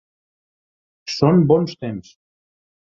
Són 1.17 1.45
bons 1.53 1.81
temps. 1.87 2.13